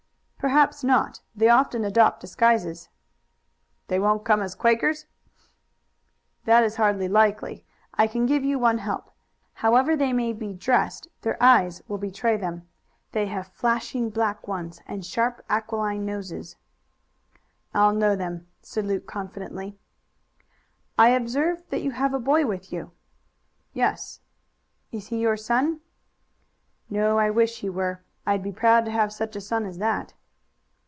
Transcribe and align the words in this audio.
"Perhaps 0.43 0.83
not. 0.83 1.19
They 1.35 1.49
often 1.49 1.85
adopt 1.85 2.19
disguises." 2.19 2.89
"They 3.89 3.99
won't 3.99 4.25
come 4.25 4.41
as 4.41 4.55
Quakers?" 4.55 5.05
"That 6.45 6.63
is 6.63 6.77
hardly 6.77 7.07
likely. 7.07 7.63
I 7.93 8.07
can 8.07 8.25
give 8.25 8.43
you 8.43 8.57
one 8.57 8.79
help. 8.79 9.11
However 9.53 9.95
they 9.95 10.13
may 10.13 10.33
be 10.33 10.51
dressed 10.55 11.07
their 11.21 11.37
eyes 11.39 11.83
will 11.87 11.99
betray 11.99 12.37
them. 12.37 12.67
They 13.11 13.27
have 13.27 13.49
flashing 13.53 14.09
black 14.09 14.47
ones, 14.47 14.81
and 14.87 15.05
sharp, 15.05 15.45
aquiline 15.47 16.07
noses." 16.07 16.55
"I'll 17.75 17.93
know 17.93 18.15
them," 18.15 18.47
said 18.63 18.87
Luke 18.87 19.05
confidently. 19.05 19.77
"I 20.97 21.09
observe 21.09 21.61
that 21.69 21.83
you 21.83 21.91
have 21.91 22.15
a 22.15 22.19
boy 22.19 22.47
with 22.47 22.73
you?" 22.73 22.93
"Yes." 23.73 24.21
"Is 24.91 25.09
he 25.09 25.19
your 25.19 25.37
son?" 25.37 25.81
"No; 26.89 27.19
I 27.19 27.29
wish 27.29 27.59
he 27.59 27.69
were. 27.69 28.01
I'd 28.25 28.41
be 28.41 28.51
proud 28.51 28.85
to 28.85 28.91
have 28.91 29.13
such 29.13 29.35
a 29.35 29.41
son 29.41 29.67
as 29.67 29.77
that." 29.77 30.15